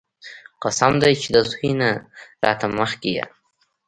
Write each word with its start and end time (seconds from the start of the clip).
قسم 0.63 0.93
دې 1.01 1.11
چې 1.21 1.29
د 1.35 1.37
زوى 1.51 1.71
نه 1.81 1.91
راله 2.43 2.67
مخکې 2.79 3.09
يې. 3.17 3.25